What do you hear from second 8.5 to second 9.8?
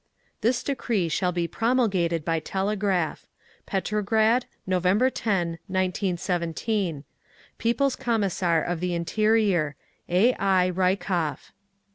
of the Interior